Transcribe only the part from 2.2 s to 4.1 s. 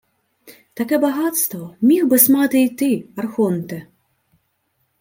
мати й ти, архонте...